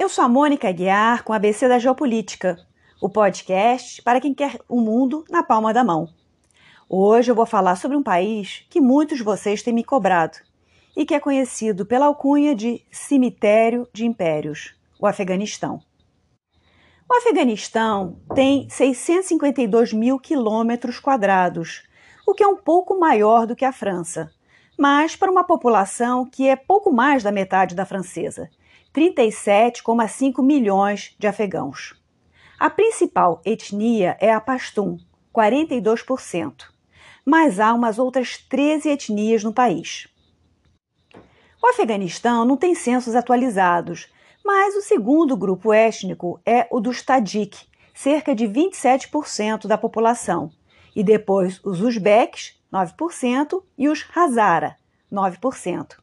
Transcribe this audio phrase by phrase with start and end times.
[0.00, 2.56] Eu sou a Mônica Aguiar com a ABC da Geopolítica,
[3.02, 6.08] o podcast para quem quer o mundo na palma da mão.
[6.88, 10.38] Hoje eu vou falar sobre um país que muitos de vocês têm me cobrado
[10.96, 15.82] e que é conhecido pela alcunha de cemitério de impérios, o Afeganistão.
[17.06, 21.82] O Afeganistão tem 652 mil quilômetros quadrados,
[22.26, 24.32] o que é um pouco maior do que a França,
[24.78, 28.48] mas para uma população que é pouco mais da metade da francesa,
[28.94, 31.94] 37,5 milhões de afegãos.
[32.58, 34.98] A principal etnia é a Pashtun,
[35.34, 36.64] 42%,
[37.24, 40.08] mas há umas outras 13 etnias no país.
[41.62, 44.12] O Afeganistão não tem censos atualizados,
[44.44, 50.50] mas o segundo grupo étnico é o dos Tajik, cerca de 27% da população,
[50.96, 54.76] e depois os Uzbeques, 9%, e os Hazara,
[55.12, 55.98] 9%.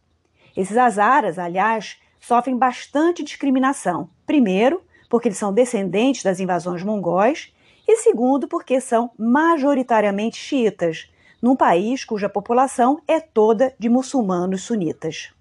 [0.56, 4.10] Esses Hazaras, aliás, sofrem bastante discriminação.
[4.26, 7.54] Primeiro, porque eles são descendentes das invasões mongóis,
[7.88, 11.10] e segundo, porque são majoritariamente xiitas,
[11.42, 15.32] num país cuja população é toda de muçulmanos sunitas.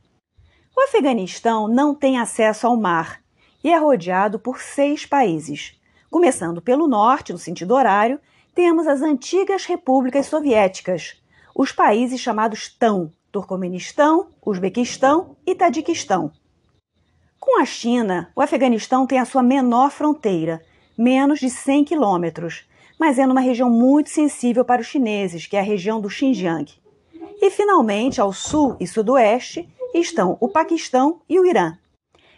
[0.76, 3.20] O Afeganistão não tem acesso ao mar
[3.64, 5.80] e é rodeado por seis países.
[6.08, 8.20] Começando pelo norte, no sentido horário,
[8.54, 11.20] temos as antigas repúblicas soviéticas,
[11.52, 16.30] os países chamados TAM, Turcomenistão, Uzbequistão e Tadiquistão.
[17.46, 20.60] Com a China, o Afeganistão tem a sua menor fronteira,
[20.98, 25.60] menos de 100 quilômetros, mas é numa região muito sensível para os chineses, que é
[25.60, 26.68] a região do Xinjiang.
[27.40, 31.78] E finalmente, ao sul e sudoeste, estão o Paquistão e o Irã.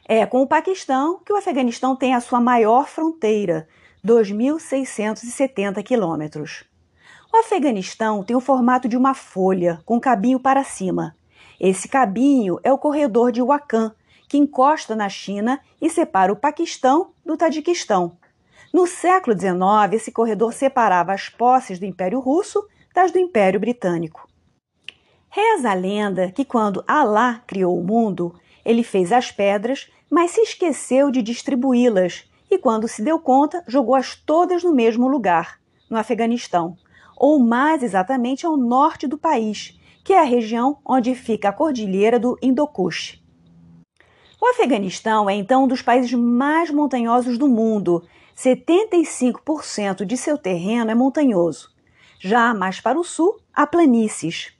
[0.06, 3.66] É com o Paquistão que o Afeganistão tem a sua maior fronteira,
[4.06, 6.64] 2.670 quilômetros.
[7.32, 11.16] O Afeganistão tem o formato de uma folha, com cabinho para cima.
[11.58, 13.94] Esse cabinho é o corredor de Wakhan,
[14.28, 18.16] que encosta na China e separa o Paquistão do Tadiquistão.
[18.72, 22.62] No século XIX, esse corredor separava as posses do Império Russo
[22.94, 24.28] das do Império Britânico.
[25.30, 28.34] Reza a lenda que quando Alá criou o mundo,
[28.64, 34.14] ele fez as pedras, mas se esqueceu de distribuí-las e, quando se deu conta, jogou-as
[34.14, 36.76] todas no mesmo lugar, no Afeganistão,
[37.16, 42.18] ou mais exatamente ao norte do país, que é a região onde fica a cordilheira
[42.18, 43.22] do Hindukush.
[44.40, 48.06] O Afeganistão é então um dos países mais montanhosos do mundo.
[48.36, 51.70] 75% de seu terreno é montanhoso.
[52.20, 54.52] Já mais para o sul, há planícies.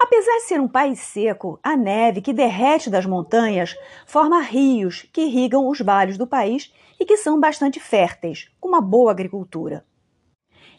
[0.00, 3.76] Apesar de ser um país seco, a neve que derrete das montanhas
[4.06, 8.80] forma rios que irrigam os vales do país e que são bastante férteis, com uma
[8.80, 9.84] boa agricultura.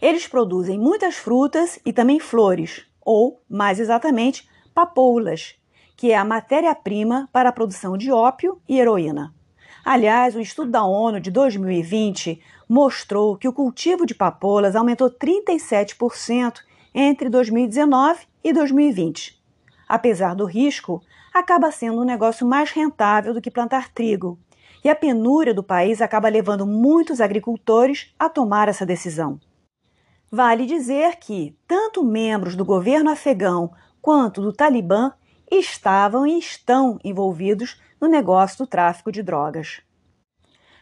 [0.02, 5.61] Eles produzem muitas frutas e também flores, ou, mais exatamente, papoulas,
[6.02, 9.36] que é a matéria-prima para a produção de ópio e heroína.
[9.86, 16.62] Aliás, um estudo da ONU de 2020 mostrou que o cultivo de papoulas aumentou 37%
[16.92, 19.40] entre 2019 e 2020.
[19.88, 24.40] Apesar do risco, acaba sendo um negócio mais rentável do que plantar trigo,
[24.84, 29.40] e a penúria do país acaba levando muitos agricultores a tomar essa decisão.
[30.32, 35.14] Vale dizer que tanto membros do governo afegão quanto do Talibã
[35.60, 39.82] estavam e estão envolvidos no negócio do tráfico de drogas.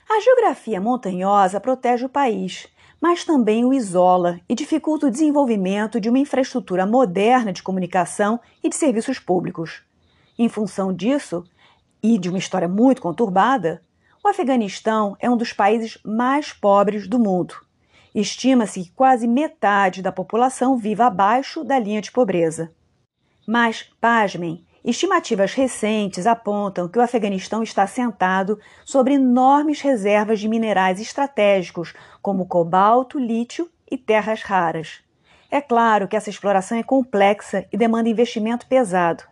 [0.09, 2.67] A geografia montanhosa protege o país,
[3.01, 8.69] mas também o isola e dificulta o desenvolvimento de uma infraestrutura moderna de comunicação e
[8.69, 9.83] de serviços públicos.
[10.37, 11.43] Em função disso,
[12.01, 13.83] e de uma história muito conturbada,
[14.23, 17.55] o Afeganistão é um dos países mais pobres do mundo.
[18.13, 22.73] Estima-se que quase metade da população viva abaixo da linha de pobreza.
[23.51, 31.01] Mas, pasmem, estimativas recentes apontam que o Afeganistão está assentado sobre enormes reservas de minerais
[31.01, 35.01] estratégicos, como cobalto, lítio e terras raras.
[35.49, 39.23] É claro que essa exploração é complexa e demanda investimento pesado.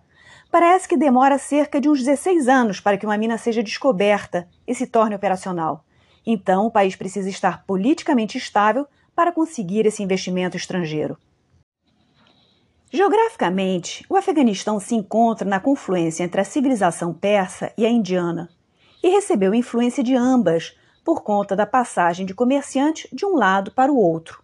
[0.51, 4.73] Parece que demora cerca de uns 16 anos para que uma mina seja descoberta e
[4.73, 5.85] se torne operacional.
[6.25, 11.19] Então, o país precisa estar politicamente estável para conseguir esse investimento estrangeiro.
[12.89, 18.50] Geograficamente, o Afeganistão se encontra na confluência entre a civilização persa e a indiana
[19.04, 20.74] e recebeu influência de ambas
[21.04, 24.42] por conta da passagem de comerciantes de um lado para o outro.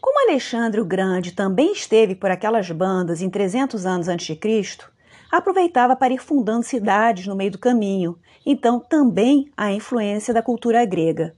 [0.00, 4.90] Como Alexandre o Grande também esteve por aquelas bandas em 300 anos antes de Cristo,
[5.30, 10.84] aproveitava para ir fundando cidades no meio do caminho, então também há influência da cultura
[10.84, 11.34] grega.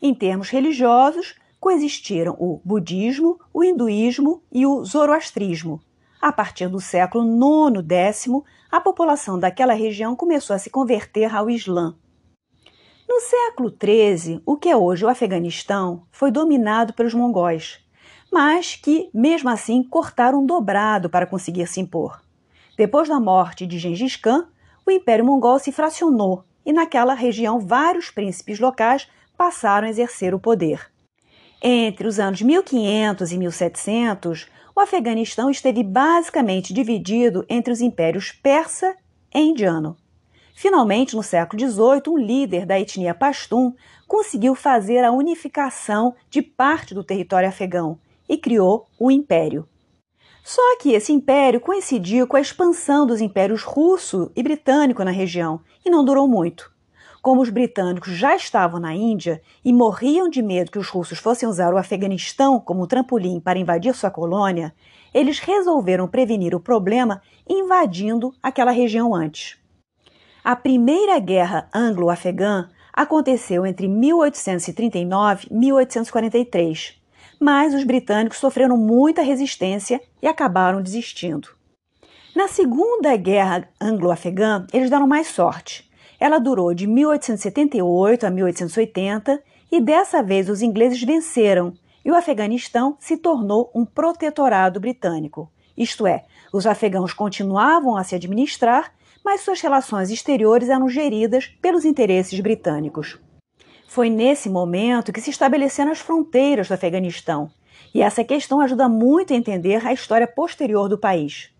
[0.00, 5.80] Em termos religiosos, coexistiram o budismo, o hinduísmo e o zoroastrismo.
[6.20, 11.48] A partir do século IX, X, a população daquela região começou a se converter ao
[11.48, 11.96] Islã.
[13.08, 17.78] No século XIII, o que é hoje o Afeganistão foi dominado pelos mongóis,
[18.32, 22.20] mas que, mesmo assim, cortaram dobrado para conseguir se impor.
[22.76, 24.48] Depois da morte de Gengis Khan,
[24.84, 30.40] o Império Mongol se fracionou e, naquela região, vários príncipes locais passaram a exercer o
[30.40, 30.91] poder.
[31.64, 38.96] Entre os anos 1500 e 1700, o Afeganistão esteve basicamente dividido entre os impérios persa
[39.32, 39.96] e indiano.
[40.56, 43.72] Finalmente, no século XVIII, um líder da etnia Pashtun
[44.08, 47.96] conseguiu fazer a unificação de parte do território afegão
[48.28, 49.68] e criou o Império.
[50.42, 55.60] Só que esse império coincidiu com a expansão dos impérios russo e britânico na região
[55.84, 56.71] e não durou muito.
[57.22, 61.48] Como os britânicos já estavam na Índia e morriam de medo que os russos fossem
[61.48, 64.74] usar o Afeganistão como trampolim para invadir sua colônia,
[65.14, 69.56] eles resolveram prevenir o problema invadindo aquela região antes.
[70.42, 77.00] A primeira guerra anglo-afegã aconteceu entre 1839 e 1843,
[77.38, 81.50] mas os britânicos sofreram muita resistência e acabaram desistindo.
[82.34, 85.91] Na Segunda Guerra Anglo-Afegã, eles deram mais sorte
[86.22, 89.42] ela durou de 1878 a 1880
[89.72, 91.72] e dessa vez os ingleses venceram
[92.04, 95.50] e o Afeganistão se tornou um protetorado britânico.
[95.76, 96.22] Isto é,
[96.52, 98.92] os afegãos continuavam a se administrar,
[99.24, 103.18] mas suas relações exteriores eram geridas pelos interesses britânicos.
[103.88, 107.50] Foi nesse momento que se estabeleceram as fronteiras do Afeganistão,
[107.92, 111.51] e essa questão ajuda muito a entender a história posterior do país.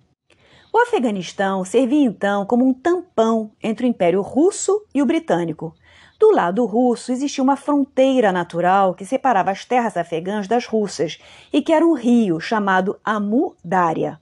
[0.74, 5.74] O Afeganistão servia então como um tampão entre o Império Russo e o Britânico.
[6.18, 11.18] Do lado russo existia uma fronteira natural que separava as terras afegãs das russas
[11.52, 14.18] e que era um rio chamado Amu Darya.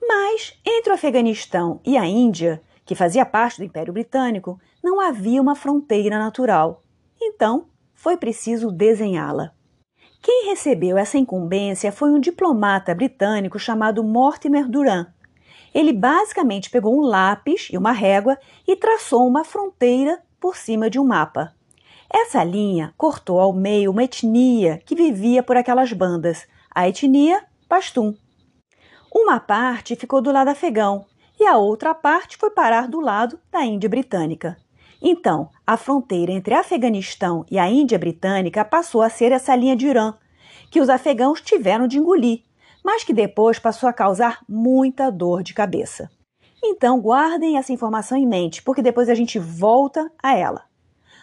[0.00, 5.42] Mas entre o Afeganistão e a Índia, que fazia parte do Império Britânico, não havia
[5.42, 6.84] uma fronteira natural.
[7.20, 9.52] Então, foi preciso desenhá-la.
[10.22, 15.06] Quem recebeu essa incumbência foi um diplomata britânico chamado Mortimer Durand,
[15.74, 20.98] ele basicamente pegou um lápis e uma régua e traçou uma fronteira por cima de
[20.98, 21.54] um mapa.
[22.12, 28.14] Essa linha cortou ao meio uma etnia que vivia por aquelas bandas, a etnia Pashtun.
[29.14, 31.06] Uma parte ficou do lado afegão
[31.38, 34.56] e a outra parte foi parar do lado da Índia Britânica.
[35.00, 39.86] Então, a fronteira entre Afeganistão e a Índia Britânica passou a ser essa linha de
[39.86, 40.14] Irã,
[40.70, 42.42] que os afegãos tiveram de engolir
[42.84, 46.10] mas que depois passou a causar muita dor de cabeça.
[46.62, 50.64] Então guardem essa informação em mente, porque depois a gente volta a ela.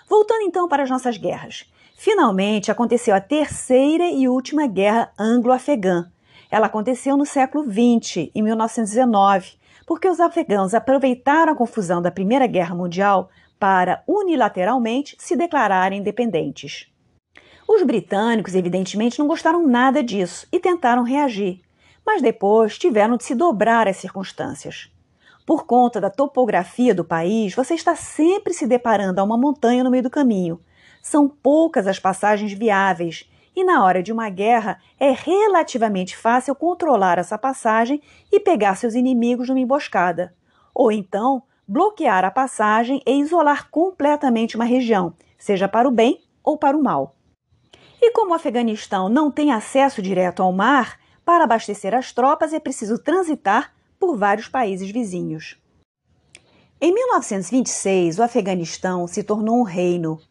[0.09, 1.71] Voltando então para as nossas guerras.
[1.95, 6.11] Finalmente aconteceu a terceira e última guerra anglo-afegã.
[6.49, 12.47] Ela aconteceu no século XX, em 1919, porque os afegãos aproveitaram a confusão da Primeira
[12.47, 16.91] Guerra Mundial para unilateralmente se declararem independentes.
[17.67, 21.59] Os britânicos, evidentemente, não gostaram nada disso e tentaram reagir,
[22.05, 24.89] mas depois tiveram de se dobrar às circunstâncias.
[25.45, 29.91] Por conta da topografia do país, você está sempre se deparando a uma montanha no
[29.91, 30.61] meio do caminho.
[31.01, 37.17] São poucas as passagens viáveis e, na hora de uma guerra, é relativamente fácil controlar
[37.17, 40.33] essa passagem e pegar seus inimigos numa emboscada.
[40.73, 46.57] Ou então, bloquear a passagem e isolar completamente uma região, seja para o bem ou
[46.57, 47.16] para o mal.
[48.07, 52.59] E como o Afeganistão não tem acesso direto ao mar, para abastecer as tropas é
[52.59, 55.57] preciso transitar por vários países vizinhos.
[56.79, 60.21] Em 1926, o Afeganistão se tornou um reino,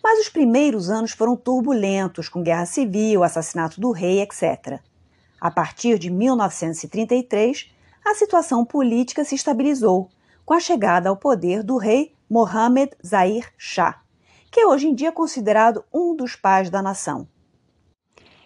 [0.00, 4.78] mas os primeiros anos foram turbulentos, com guerra civil, assassinato do rei, etc.
[5.40, 7.68] A partir de 1933,
[8.06, 10.08] a situação política se estabilizou,
[10.46, 14.03] com a chegada ao poder do rei Mohammed Zahir Shah
[14.54, 17.26] que hoje em dia é considerado um dos pais da nação.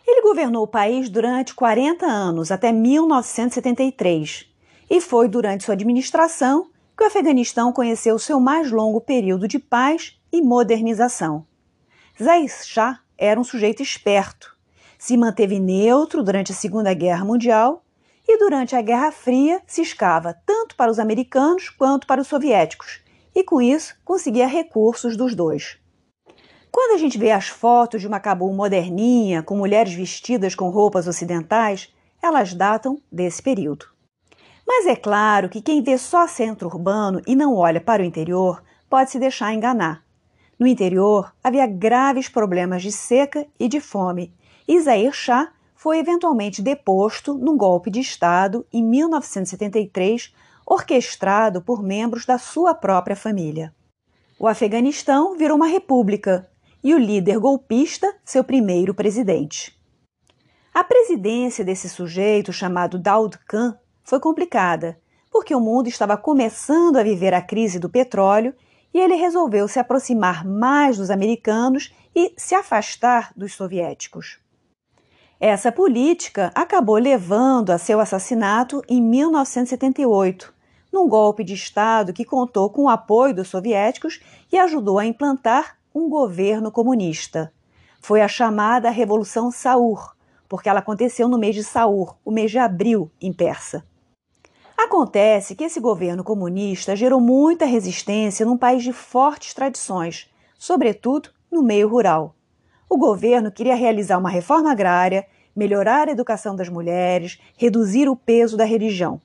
[0.07, 4.47] Ele governou o país durante 40 anos, até 1973,
[4.89, 10.19] e foi durante sua administração que o Afeganistão conheceu seu mais longo período de paz
[10.33, 11.47] e modernização.
[12.19, 14.57] Zahir Shah era um sujeito esperto.
[14.99, 17.85] Se manteve neutro durante a Segunda Guerra Mundial
[18.27, 23.03] e durante a Guerra Fria ciscava tanto para os americanos quanto para os soviéticos,
[23.35, 25.79] e com isso conseguia recursos dos dois.
[26.71, 31.07] Quando a gente vê as fotos de uma Cabul moderninha, com mulheres vestidas com roupas
[31.07, 33.87] ocidentais, elas datam desse período.
[34.67, 38.63] Mas é claro que quem vê só centro urbano e não olha para o interior
[38.89, 40.05] pode se deixar enganar.
[40.59, 44.35] No interior havia graves problemas de seca e de fome,
[44.77, 50.35] Zair Shah foi eventualmente deposto num golpe de Estado em 1973,
[50.67, 53.73] orquestrado por membros da sua própria família.
[54.39, 56.51] O Afeganistão virou uma república
[56.89, 59.79] e o líder golpista seu primeiro presidente.
[60.73, 64.99] A presidência desse sujeito chamado Daud Khan foi complicada,
[65.31, 68.55] porque o mundo estava começando a viver a crise do petróleo
[68.95, 74.39] e ele resolveu se aproximar mais dos americanos e se afastar dos soviéticos.
[75.39, 80.55] Essa política acabou levando a seu assassinato em 1978,
[80.91, 85.78] num golpe de Estado que contou com o apoio dos soviéticos e ajudou a implantar
[85.99, 87.53] um governo comunista.
[88.01, 90.15] Foi a chamada Revolução Saur,
[90.49, 93.85] porque ela aconteceu no mês de Saur, o mês de abril, em persa.
[94.77, 101.65] Acontece que esse governo comunista gerou muita resistência num país de fortes tradições, sobretudo no
[101.65, 102.37] meio rural.
[102.89, 108.57] O governo queria realizar uma reforma agrária, melhorar a educação das mulheres, reduzir o peso
[108.57, 109.21] da religião.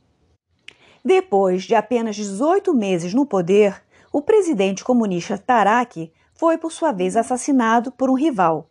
[1.06, 3.80] Depois de apenas 18 meses no poder,
[4.12, 6.12] o presidente comunista Tarak
[6.44, 8.70] foi, por sua vez, assassinado por um rival.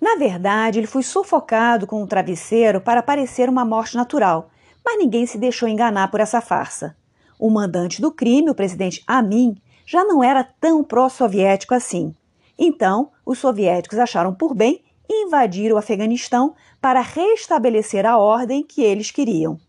[0.00, 4.48] Na verdade, ele foi sufocado com um travesseiro para parecer uma morte natural,
[4.82, 6.96] mas ninguém se deixou enganar por essa farsa.
[7.38, 12.14] O mandante do crime, o presidente Amin, já não era tão pró-soviético assim.
[12.58, 19.10] Então, os soviéticos acharam por bem invadir o Afeganistão para restabelecer a ordem que eles
[19.10, 19.60] queriam.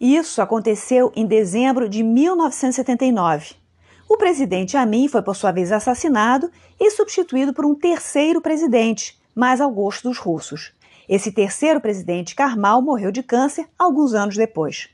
[0.00, 3.62] Isso aconteceu em dezembro de 1979.
[4.08, 9.60] O presidente Amin foi, por sua vez, assassinado e substituído por um terceiro presidente, mais
[9.60, 10.72] ao gosto dos russos.
[11.08, 14.88] Esse terceiro presidente, Karmal, morreu de câncer alguns anos depois.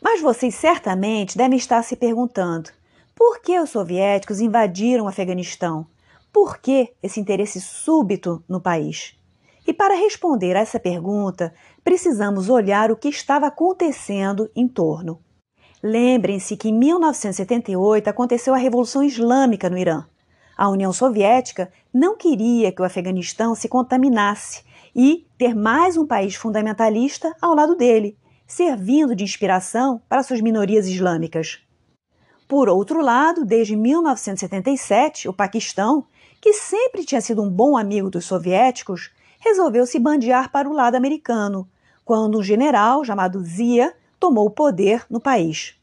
[0.00, 2.70] Mas vocês certamente devem estar se perguntando:
[3.14, 5.86] por que os soviéticos invadiram o Afeganistão?
[6.32, 9.18] Por que esse interesse súbito no país?
[9.66, 15.20] E para responder a essa pergunta, precisamos olhar o que estava acontecendo em torno.
[15.82, 20.04] Lembrem-se que em 1978 aconteceu a Revolução Islâmica no Irã.
[20.56, 26.34] A União Soviética não queria que o Afeganistão se contaminasse e ter mais um país
[26.34, 31.60] fundamentalista ao lado dele, servindo de inspiração para suas minorias islâmicas.
[32.48, 36.06] Por outro lado, desde 1977, o Paquistão,
[36.40, 40.96] que sempre tinha sido um bom amigo dos soviéticos, resolveu se bandear para o lado
[40.96, 41.68] americano,
[42.04, 45.78] quando um general chamado Zia tomou o poder no país.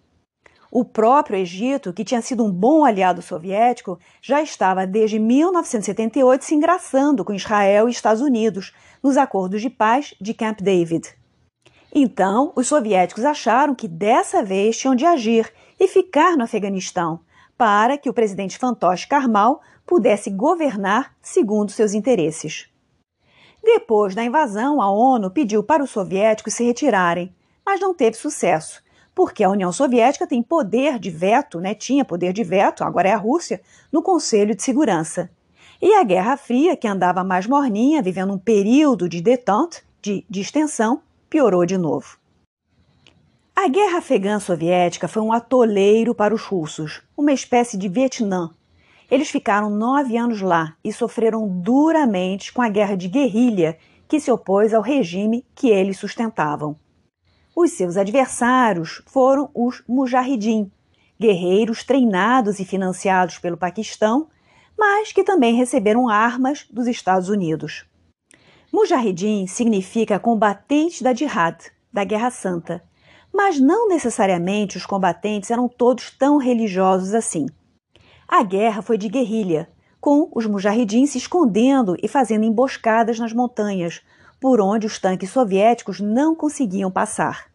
[0.72, 6.54] O próprio Egito, que tinha sido um bom aliado soviético, já estava desde 1978 se
[6.54, 11.16] engraçando com Israel e Estados Unidos nos acordos de paz de Camp David.
[11.94, 15.50] Então, os soviéticos acharam que dessa vez tinham de agir
[15.80, 17.22] e ficar no Afeganistão,
[17.58, 22.68] para que o presidente fantoche Karmal pudesse governar segundo seus interesses.
[23.64, 27.34] Depois da invasão, a ONU pediu para os soviéticos se retirarem,
[27.66, 28.84] mas não teve sucesso,
[29.16, 33.14] porque a União Soviética tem poder de veto, né, tinha poder de veto, agora é
[33.14, 35.30] a Rússia, no Conselho de Segurança.
[35.82, 41.02] E a Guerra Fria, que andava mais morninha, vivendo um período de détente, de distensão,
[41.30, 42.18] piorou de novo.
[43.56, 48.52] A Guerra Afegã Soviética foi um atoleiro para os russos, uma espécie de Vietnã.
[49.10, 54.30] Eles ficaram nove anos lá e sofreram duramente com a guerra de guerrilha que se
[54.30, 56.76] opôs ao regime que eles sustentavam.
[57.56, 60.70] Os seus adversários foram os Mujahideen,
[61.18, 64.28] guerreiros treinados e financiados pelo Paquistão,
[64.78, 67.86] mas que também receberam armas dos Estados Unidos.
[68.74, 71.58] Mujahideen significa combatente da Jihad,
[71.94, 72.84] da Guerra Santa,
[73.34, 77.46] mas não necessariamente os combatentes eram todos tão religiosos assim.
[78.28, 79.70] A guerra foi de guerrilha,
[80.02, 84.02] com os Mujahideen se escondendo e fazendo emboscadas nas montanhas,
[84.46, 87.48] por onde os tanques soviéticos não conseguiam passar.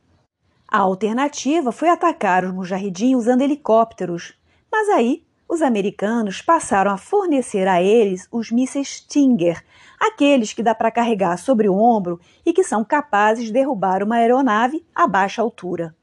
[0.67, 4.35] A alternativa foi atacar os mujahidin usando helicópteros,
[4.73, 9.65] mas aí os americanos passaram a fornecer a eles os mísseis Stinger,
[10.01, 14.17] aqueles que dá para carregar sobre o ombro e que são capazes de derrubar uma
[14.17, 15.95] aeronave a baixa altura.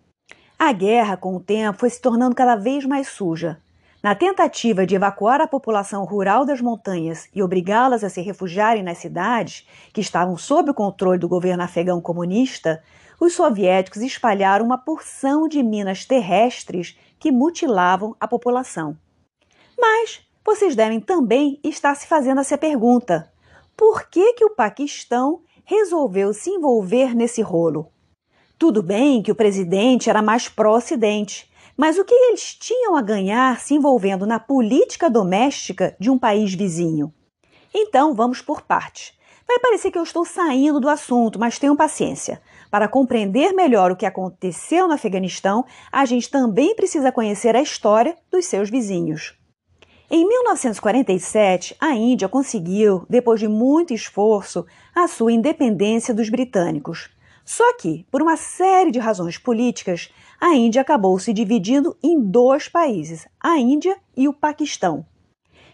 [0.58, 3.60] A guerra, com o tempo, foi se tornando cada vez mais suja.
[4.08, 9.00] Na tentativa de evacuar a população rural das montanhas e obrigá-las a se refugiarem nas
[9.00, 12.82] cidades, que estavam sob o controle do governo afegão comunista,
[13.20, 18.98] os soviéticos espalharam uma porção de minas terrestres que mutilavam a população.
[19.78, 23.30] Mas vocês devem também estar se fazendo essa pergunta:
[23.76, 27.92] por que, que o Paquistão resolveu se envolver nesse rolo?
[28.58, 31.47] Tudo bem que o presidente era mais pró-Ocidente,
[31.78, 36.54] mas o que eles tinham a ganhar se envolvendo na política doméstica de um país
[36.56, 37.14] vizinho?
[37.74, 39.16] Então vamos por partes.
[39.48, 42.42] Vai parecer que eu estou saindo do assunto, mas tenham paciência.
[42.70, 48.18] Para compreender melhor o que aconteceu no Afeganistão, a gente também precisa conhecer a história
[48.30, 49.38] dos seus vizinhos.
[50.10, 54.66] Em 1947, a Índia conseguiu, depois de muito esforço,
[54.96, 57.10] a sua independência dos britânicos.
[57.46, 62.70] Só que, por uma série de razões políticas, a Índia acabou se dividindo em dois
[62.70, 65.06] países, a Índia e o Paquistão.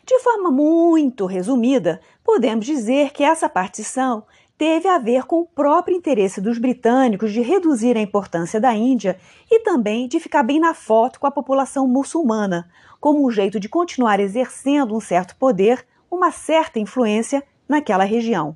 [0.06, 4.24] De forma muito resumida, podemos dizer que essa partição
[4.58, 9.18] teve a ver com o próprio interesse dos britânicos de reduzir a importância da Índia
[9.52, 13.68] e também de ficar bem na foto com a população muçulmana, como um jeito de
[13.68, 18.56] continuar exercendo um certo poder, uma certa influência naquela região.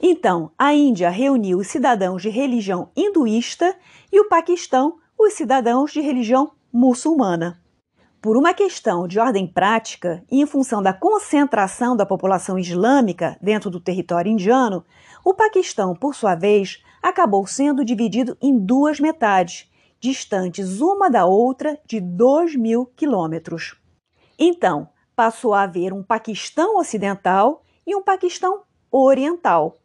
[0.00, 3.76] Então, a Índia reuniu os cidadãos de religião hinduísta
[4.12, 7.60] e o Paquistão os cidadãos de religião muçulmana.
[8.20, 13.70] Por uma questão de ordem prática e em função da concentração da população islâmica dentro
[13.70, 14.84] do território indiano,
[15.24, 21.78] o Paquistão, por sua vez, acabou sendo dividido em duas metades, distantes uma da outra
[21.86, 23.76] de 2 mil quilômetros.
[24.38, 29.81] Então, passou a haver um Paquistão ocidental e um Paquistão oriental.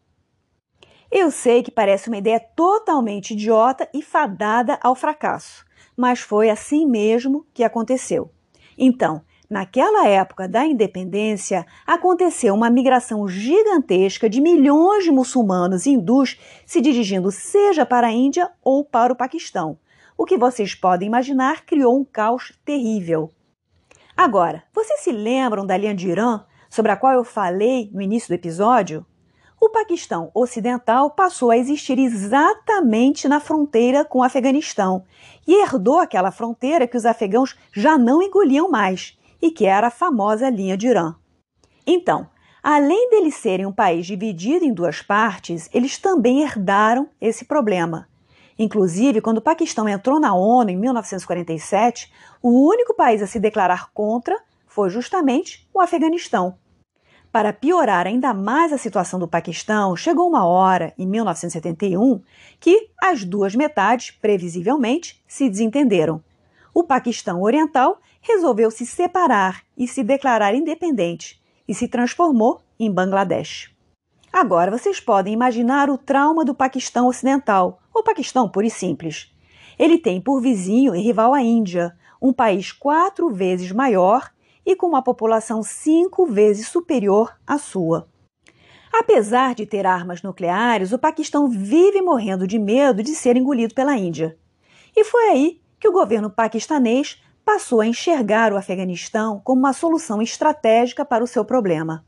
[1.11, 6.85] Eu sei que parece uma ideia totalmente idiota e fadada ao fracasso mas foi assim
[6.85, 8.31] mesmo que aconteceu.
[8.77, 16.79] Então, naquela época da independência, aconteceu uma migração gigantesca de milhões de muçulmanos hindus se
[16.79, 19.79] dirigindo seja para a Índia ou para o Paquistão.
[20.15, 23.31] O que vocês podem imaginar criou um caos terrível.
[24.15, 28.27] Agora, vocês se lembram da linha de Irã, sobre a qual eu falei no início
[28.29, 29.05] do episódio?
[29.67, 35.03] O Paquistão Ocidental passou a existir exatamente na fronteira com o Afeganistão
[35.45, 39.91] e herdou aquela fronteira que os afegãos já não engoliam mais e que era a
[39.91, 41.15] famosa linha de Irã.
[41.86, 42.30] Então,
[42.63, 48.08] além deles serem um país dividido em duas partes, eles também herdaram esse problema.
[48.58, 52.10] Inclusive, quando o Paquistão entrou na ONU em 1947,
[52.41, 56.58] o único país a se declarar contra foi justamente o Afeganistão.
[57.38, 62.19] Para piorar ainda mais a situação do Paquistão, chegou uma hora, em 1971,
[62.60, 66.19] que as duas metades, previsivelmente, se desentenderam.
[66.73, 73.69] O Paquistão Oriental resolveu se separar e se declarar independente e se transformou em Bangladesh.
[74.34, 79.32] Agora vocês podem imaginar o trauma do Paquistão Ocidental, ou Paquistão puro e simples.
[79.78, 84.28] Ele tem por vizinho e rival a Índia, um país quatro vezes maior
[84.67, 88.10] e com uma população cinco vezes superior à sua.
[88.93, 93.95] Apesar de ter armas nucleares, o Paquistão vive morrendo de medo de ser engolido pela
[93.95, 94.38] Índia.
[94.93, 100.21] E foi aí que o governo paquistanês passou a enxergar o Afeganistão como uma solução
[100.21, 102.06] estratégica para o seu problema.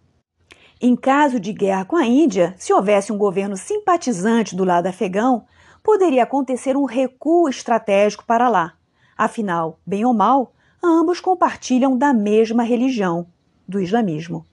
[0.82, 5.46] Em caso de guerra com a Índia, se houvesse um governo simpatizante do lado afegão,
[5.82, 8.74] poderia acontecer um recuo estratégico para lá.
[9.18, 13.28] Afinal, bem ou mal, ambos compartilham da mesma religião,
[13.68, 14.46] do islamismo.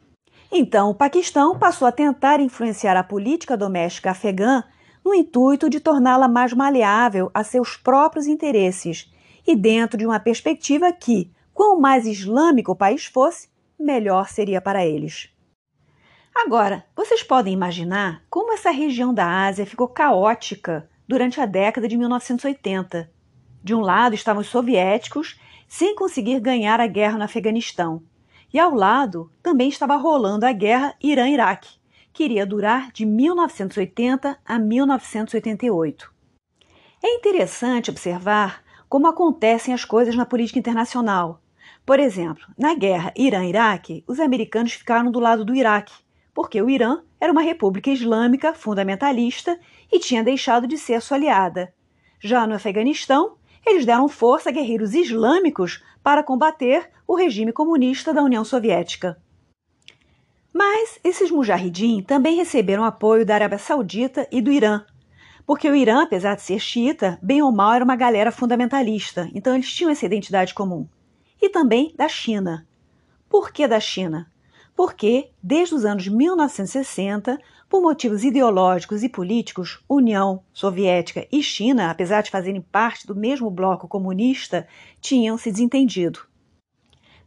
[0.51, 4.63] Então, o Paquistão passou a tentar influenciar a política doméstica afegã
[5.05, 9.13] no intuito de torná-la mais maleável a seus próprios interesses
[9.47, 14.85] e dentro de uma perspectiva que, quanto mais islâmico o país fosse, melhor seria para
[14.85, 15.31] eles.
[16.35, 21.97] Agora, vocês podem imaginar como essa região da Ásia ficou caótica durante a década de
[21.97, 23.11] 1980.
[23.63, 28.03] De um lado estavam os soviéticos sem conseguir ganhar a guerra no Afeganistão.
[28.53, 31.79] E ao lado também estava rolando a guerra Irã-Iraque,
[32.13, 36.13] que iria durar de 1980 a 1988.
[37.05, 41.43] É interessante observar como acontecem as coisas na política internacional.
[41.85, 45.95] Por exemplo, na guerra Irã-Iraque, os americanos ficaram do lado do Iraque,
[46.33, 49.59] porque o Irã era uma república islâmica fundamentalista
[49.91, 51.73] e tinha deixado de ser sua aliada.
[52.21, 58.23] Já no Afeganistão, eles deram força a guerreiros islâmicos para combater o regime comunista da
[58.23, 59.21] União Soviética.
[60.55, 64.85] Mas esses mujahidin também receberam apoio da Arábia Saudita e do Irã,
[65.45, 69.55] porque o Irã, apesar de ser xiita, bem ou mal era uma galera fundamentalista, então
[69.55, 70.89] eles tinham essa identidade comum.
[71.41, 72.67] E também da China.
[73.29, 74.31] Por que da China?
[74.77, 82.23] Porque, desde os anos 1960, por motivos ideológicos e políticos, União Soviética e China, apesar
[82.23, 84.69] de fazerem parte do mesmo bloco comunista,
[85.01, 86.21] tinham se desentendido.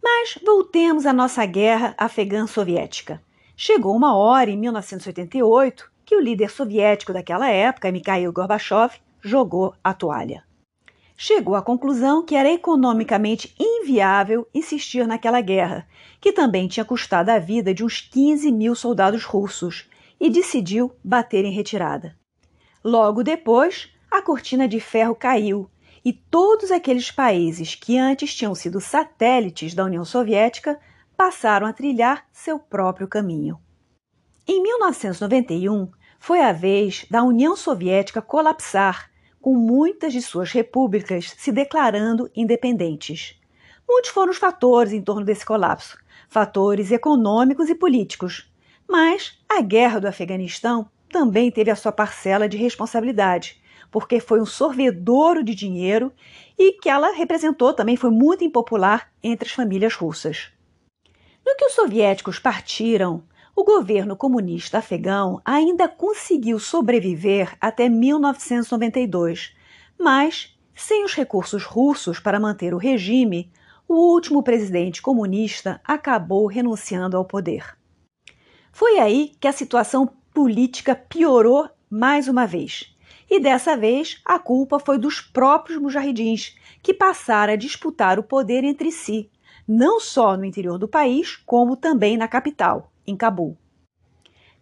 [0.01, 3.21] Mas voltemos à nossa guerra afegã-soviética.
[3.57, 9.93] Chegou uma hora, em 1988, que o líder soviético daquela época, Mikhail Gorbachev, jogou a
[9.93, 10.48] toalha.
[11.21, 15.85] Chegou à conclusão que era economicamente inviável insistir naquela guerra,
[16.21, 21.43] que também tinha custado a vida de uns 15 mil soldados russos e decidiu bater
[21.43, 22.15] em retirada.
[22.81, 25.69] Logo depois, a cortina de ferro caiu
[26.05, 30.79] e todos aqueles países que antes tinham sido satélites da União Soviética
[31.17, 33.59] passaram a trilhar seu próprio caminho.
[34.47, 39.08] Em 1991, foi a vez da União Soviética colapsar,
[39.41, 43.39] com muitas de suas repúblicas se declarando independentes.
[43.87, 45.97] Muitos foram os fatores em torno desse colapso,
[46.27, 48.51] fatores econômicos e políticos.
[48.87, 54.45] Mas a guerra do Afeganistão também teve a sua parcela de responsabilidade, porque foi um
[54.45, 56.11] sorvedouro de dinheiro
[56.57, 60.51] e que ela representou também foi muito impopular entre as famílias russas.
[61.45, 63.23] No que os soviéticos partiram,
[63.59, 69.53] o governo comunista afegão ainda conseguiu sobreviver até 1992,
[69.99, 73.51] mas, sem os recursos russos para manter o regime,
[73.85, 77.77] o último presidente comunista acabou renunciando ao poder.
[78.71, 82.95] Foi aí que a situação política piorou mais uma vez.
[83.29, 88.63] E dessa vez a culpa foi dos próprios mujahidins, que passaram a disputar o poder
[88.63, 89.29] entre si,
[89.67, 93.57] não só no interior do país, como também na capital, em Cabul.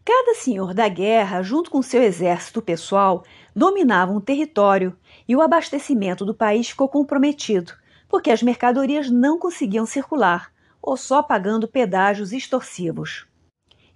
[0.05, 4.95] Cada senhor da guerra, junto com seu exército pessoal, dominava um território
[5.27, 7.73] e o abastecimento do país ficou comprometido,
[8.07, 10.49] porque as mercadorias não conseguiam circular,
[10.81, 13.27] ou só pagando pedágios extorsivos.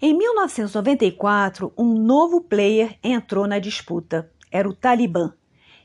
[0.02, 4.30] Em 1994, um novo player entrou na disputa.
[4.52, 5.34] Era o Talibã.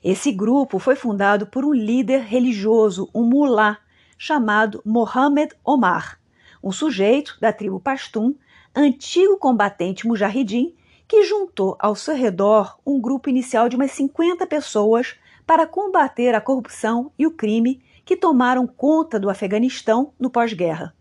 [0.02, 3.79] Esse grupo foi fundado por um líder religioso, um mulá,
[4.18, 6.18] chamado Mohammed Omar,
[6.62, 8.35] um sujeito da tribo Pashtun,
[8.77, 10.75] antigo combatente mujahidin,
[11.09, 16.41] que juntou ao seu redor um grupo inicial de umas 50 pessoas para combater a
[16.41, 20.95] corrupção e o crime que tomaram conta do Afeganistão no pós-guerra.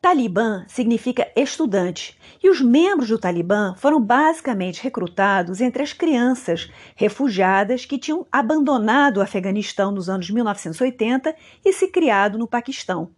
[0.00, 7.84] Talibã significa estudante, e os membros do Talibã foram basicamente recrutados entre as crianças refugiadas
[7.84, 11.34] que tinham abandonado o Afeganistão nos anos 1980
[11.64, 13.10] e se criado no Paquistão.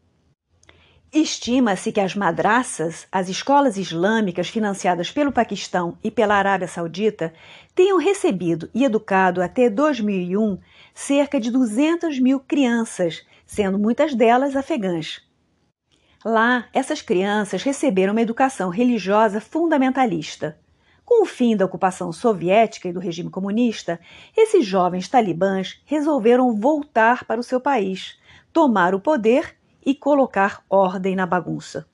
[1.13, 7.35] Estima-se que as madraças, as escolas islâmicas financiadas pelo Paquistão e pela Arábia Saudita,
[7.75, 10.59] tenham recebido e educado até 2001
[10.95, 15.21] cerca de 200 mil crianças, sendo muitas delas afegãs.
[16.25, 20.61] Lá, essas crianças receberam uma educação religiosa fundamentalista.
[21.05, 23.99] Com o fim da ocupação soviética e do regime comunista,
[24.37, 28.17] esses jovens talibãs resolveram voltar para o seu país,
[28.53, 31.87] tomar o poder e colocar ordem na bagunça.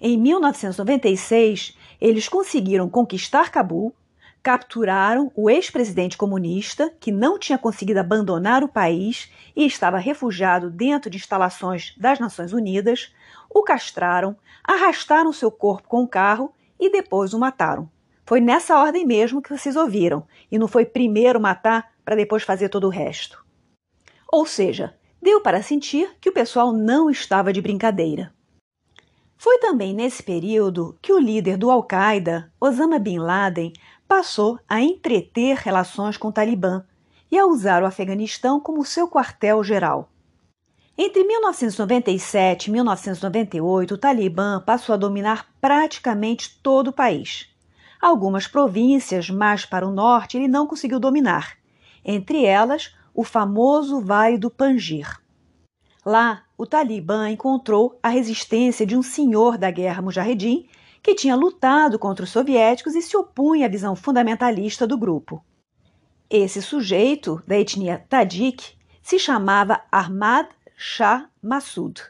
[0.00, 3.94] Em 1996, eles conseguiram conquistar Cabul,
[4.42, 11.10] capturaram o ex-presidente comunista, que não tinha conseguido abandonar o país e estava refugiado dentro
[11.10, 13.12] de instalações das Nações Unidas,
[13.50, 17.90] o castraram, arrastaram seu corpo com o carro e depois o mataram.
[18.24, 22.68] Foi nessa ordem mesmo que vocês ouviram, e não foi primeiro matar para depois fazer
[22.68, 23.44] todo o resto.
[24.30, 28.32] Ou seja, deu para sentir que o pessoal não estava de brincadeira.
[29.36, 33.72] Foi também nesse período que o líder do Al-Qaeda, Osama Bin Laden,
[34.08, 36.84] passou a entreter relações com o Talibã
[37.30, 40.08] e a usar o Afeganistão como seu quartel-geral.
[40.96, 47.54] Entre 1997 e 1998, o Talibã passou a dominar praticamente todo o país.
[48.00, 51.58] Algumas províncias mais para o norte ele não conseguiu dominar,
[52.02, 55.18] entre elas o famoso Vale do Panjir.
[56.04, 60.68] Lá, o Talibã encontrou a resistência de um senhor da guerra mujahedin
[61.02, 65.42] que tinha lutado contra os soviéticos e se opunha à visão fundamentalista do grupo.
[66.28, 72.02] Esse sujeito, da etnia Tajik, se chamava Ahmad Shah Massoud,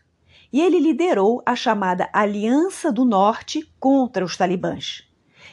[0.52, 5.06] e ele liderou a chamada Aliança do Norte contra os talibãs.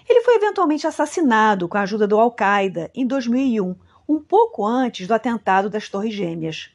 [0.10, 3.76] Ele foi eventualmente assassinado com a ajuda do Al-Qaeda em 2001,
[4.08, 6.70] um pouco antes do atentado das Torres Gêmeas.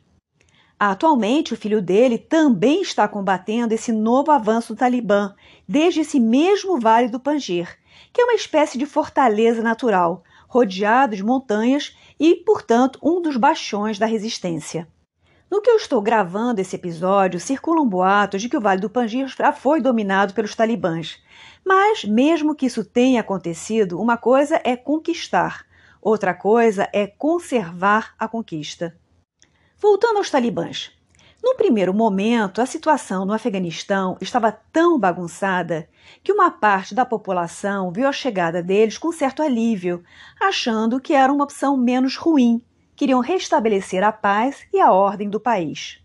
[0.79, 5.35] Atualmente, o filho dele também está combatendo esse novo avanço do Talibã,
[5.67, 7.77] desde esse mesmo Vale do Panjir,
[8.13, 13.99] que é uma espécie de fortaleza natural, rodeado de montanhas e, portanto, um dos bastiões
[13.99, 14.87] da resistência.
[15.51, 19.27] No que eu estou gravando esse episódio, circulam boatos de que o Vale do Panjir
[19.29, 21.21] já foi dominado pelos talibãs.
[21.65, 25.65] Mas, mesmo que isso tenha acontecido, uma coisa é conquistar,
[26.01, 28.97] outra coisa é conservar a conquista.
[29.81, 30.93] Voltando aos talibãs.
[31.43, 35.89] No primeiro momento, a situação no Afeganistão estava tão bagunçada
[36.23, 40.03] que uma parte da população viu a chegada deles com certo alívio,
[40.41, 42.61] achando que era uma opção menos ruim.
[42.97, 46.03] Queriam restabelecer a paz e a ordem do país.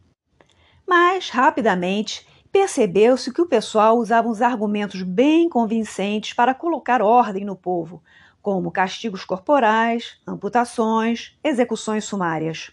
[0.88, 7.56] Mas, rapidamente, percebeu-se que o pessoal usava uns argumentos bem convincentes para colocar ordem no
[7.56, 8.04] povo,
[8.44, 12.72] como castigos corporais, amputações, execuções sumárias.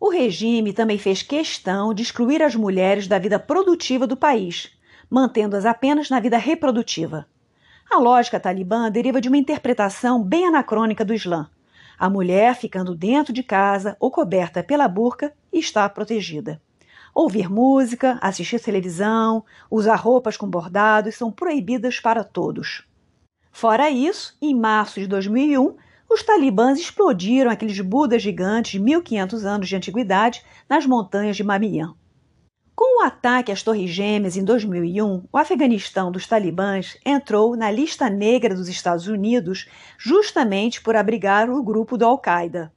[0.00, 4.74] O regime também fez questão de excluir as mulheres da vida produtiva do país,
[5.10, 7.26] mantendo-as apenas na vida reprodutiva.
[7.90, 11.50] A lógica talibã deriva de uma interpretação bem anacrônica do Islã.
[11.98, 16.58] A mulher ficando dentro de casa ou coberta pela burca está protegida.
[17.14, 22.85] Ouvir música, assistir televisão, usar roupas com bordados são proibidas para todos.
[23.58, 25.76] Fora isso, em março de 2001,
[26.10, 31.94] os talibãs explodiram aqueles budas gigantes de 1500 anos de antiguidade nas montanhas de Mamiyan.
[32.74, 38.10] Com o ataque às Torres Gêmeas em 2001, o Afeganistão dos talibãs entrou na lista
[38.10, 39.66] negra dos Estados Unidos
[39.96, 42.70] justamente por abrigar o grupo do Al-Qaeda.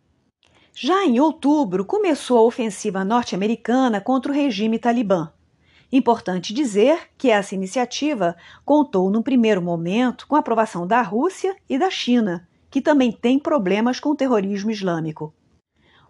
[0.74, 5.30] Já em outubro, começou a ofensiva norte-americana contra o regime talibã.
[5.92, 11.80] Importante dizer que essa iniciativa contou, num primeiro momento, com a aprovação da Rússia e
[11.80, 15.34] da China, que também tem problemas com o terrorismo islâmico.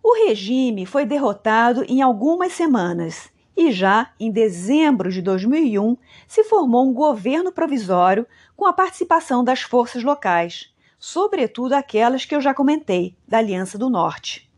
[0.04, 6.88] O regime foi derrotado em algumas semanas e já em dezembro de 2001 se formou
[6.88, 13.18] um governo provisório com a participação das forças locais, sobretudo aquelas que eu já comentei,
[13.28, 14.50] da Aliança do Norte.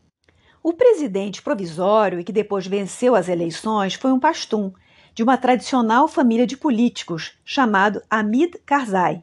[0.62, 4.72] O presidente provisório e que depois venceu as eleições foi um pastum,
[5.14, 9.22] de uma tradicional família de políticos, chamado Hamid Karzai.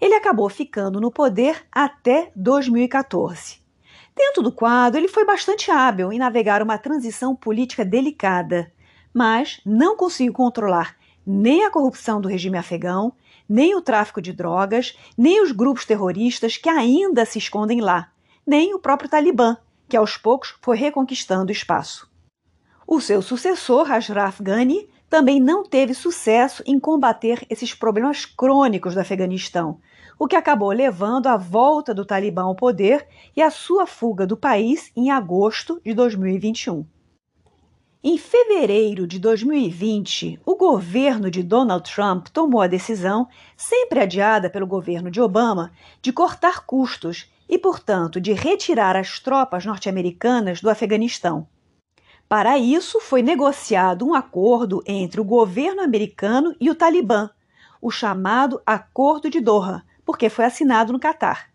[0.00, 3.60] Ele acabou ficando no poder até 2014.
[4.14, 8.70] Dentro do quadro, ele foi bastante hábil em navegar uma transição política delicada,
[9.12, 13.12] mas não conseguiu controlar nem a corrupção do regime afegão,
[13.48, 18.10] nem o tráfico de drogas, nem os grupos terroristas que ainda se escondem lá,
[18.46, 19.56] nem o próprio Talibã,
[19.88, 22.10] que aos poucos foi reconquistando espaço.
[22.86, 29.00] O seu sucessor, Ashraf Ghani, também não teve sucesso em combater esses problemas crônicos do
[29.00, 29.78] Afeganistão,
[30.18, 34.38] o que acabou levando à volta do Talibã ao poder e à sua fuga do
[34.38, 36.86] país em agosto de 2021.
[38.02, 44.66] Em fevereiro de 2020, o governo de Donald Trump tomou a decisão, sempre adiada pelo
[44.66, 51.46] governo de Obama, de cortar custos e, portanto, de retirar as tropas norte-americanas do Afeganistão.
[52.32, 57.28] Para isso, foi negociado um acordo entre o governo americano e o Talibã,
[57.78, 61.50] o chamado Acordo de Doha, porque foi assinado no Catar.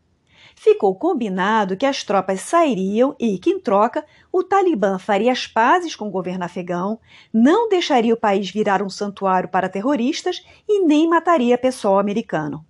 [0.56, 5.96] Ficou combinado que as tropas sairiam e que, em troca, o Talibã faria as pazes
[5.96, 7.00] com o governo afegão,
[7.34, 12.64] não deixaria o país virar um santuário para terroristas e nem mataria pessoal americano.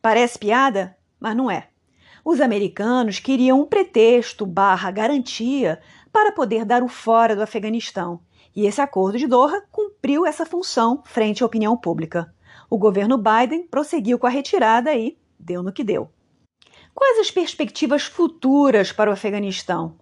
[0.00, 1.68] Parece piada, mas não é.
[2.24, 5.80] Os americanos queriam um pretexto barra garantia
[6.12, 8.20] para poder dar o fora do Afeganistão,
[8.54, 12.32] e esse acordo de Doha cumpriu essa função frente à opinião pública.
[12.68, 16.10] O governo Biden prosseguiu com a retirada e deu no que deu.
[16.94, 19.96] Quais as perspectivas futuras para o Afeganistão?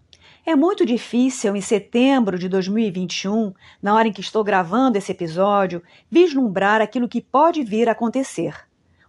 [0.44, 5.82] É muito difícil, em setembro de 2021, na hora em que estou gravando esse episódio,
[6.10, 8.54] vislumbrar aquilo que pode vir a acontecer.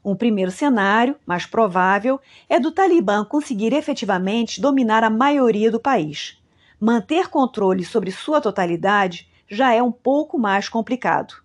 [0.04, 6.41] Um primeiro cenário, mais provável, é do Talibã conseguir efetivamente dominar a maioria do país.
[6.84, 11.36] Manter controle sobre sua totalidade já é um pouco mais complicado.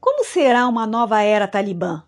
[0.00, 2.02] Como será uma nova era talibã?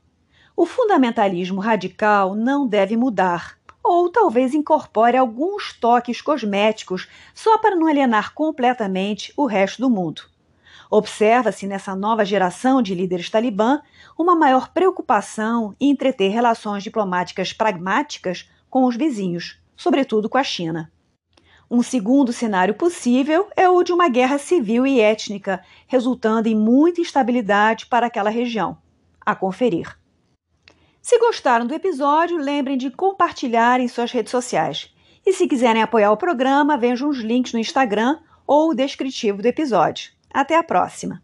[0.57, 7.87] O fundamentalismo radical não deve mudar, ou talvez incorpore alguns toques cosméticos só para não
[7.87, 10.23] alienar completamente o resto do mundo.
[10.91, 13.81] Observa-se nessa nova geração de líderes talibã
[14.19, 20.91] uma maior preocupação em entreter relações diplomáticas pragmáticas com os vizinhos, sobretudo com a China.
[21.75, 27.01] Um segundo cenário possível é o de uma guerra civil e étnica, resultando em muita
[27.01, 28.77] instabilidade para aquela região.
[29.25, 29.99] A conferir.
[31.01, 34.95] Se gostaram do episódio, lembrem de compartilhar em suas redes sociais.
[35.25, 39.47] E se quiserem apoiar o programa, vejam os links no Instagram ou o descritivo do
[39.47, 40.13] episódio.
[40.31, 41.23] Até a próxima!